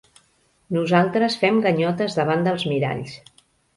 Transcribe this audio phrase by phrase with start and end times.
[0.77, 3.19] Nosaltres fem ganyotes davant dels miralls.